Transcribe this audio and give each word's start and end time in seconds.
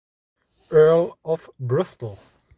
Earl 0.71 1.15
of 1.23 1.47
Bristol. 1.59 2.17